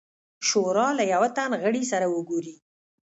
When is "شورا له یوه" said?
0.47-1.29